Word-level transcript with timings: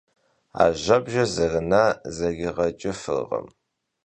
Ajjebje 0.63 1.23
zerına 1.33 1.83
zeriğeç'ıfırkhım. 2.15 3.47